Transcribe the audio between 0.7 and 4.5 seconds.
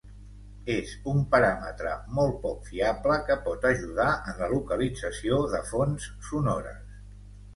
És un paràmetre molt poc fiable que pot ajudar en la